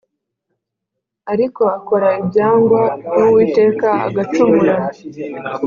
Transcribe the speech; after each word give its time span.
Ariko 1.33 1.63
akora 1.77 2.09
ibyangwa 2.21 2.81
n’uwiteka 3.15 3.87
agacumura 4.07 4.75